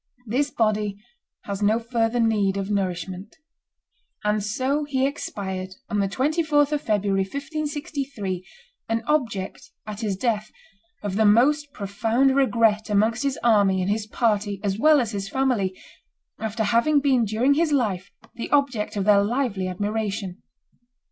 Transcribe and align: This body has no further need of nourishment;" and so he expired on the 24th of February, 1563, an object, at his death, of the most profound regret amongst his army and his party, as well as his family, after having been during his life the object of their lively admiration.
This 0.25 0.49
body 0.49 0.97
has 1.43 1.61
no 1.61 1.77
further 1.77 2.19
need 2.19 2.57
of 2.57 2.71
nourishment;" 2.71 3.35
and 4.23 4.43
so 4.43 4.83
he 4.83 5.05
expired 5.05 5.75
on 5.91 5.99
the 5.99 6.07
24th 6.07 6.71
of 6.71 6.81
February, 6.81 7.21
1563, 7.21 8.43
an 8.89 9.03
object, 9.05 9.69
at 9.85 9.99
his 10.01 10.17
death, 10.17 10.51
of 11.03 11.17
the 11.17 11.25
most 11.25 11.71
profound 11.71 12.35
regret 12.35 12.89
amongst 12.89 13.21
his 13.21 13.37
army 13.43 13.79
and 13.79 13.91
his 13.91 14.07
party, 14.07 14.59
as 14.63 14.79
well 14.79 14.99
as 14.99 15.11
his 15.11 15.29
family, 15.29 15.79
after 16.39 16.63
having 16.63 16.99
been 16.99 17.23
during 17.23 17.53
his 17.53 17.71
life 17.71 18.09
the 18.33 18.49
object 18.49 18.95
of 18.97 19.05
their 19.05 19.23
lively 19.23 19.67
admiration. 19.67 20.41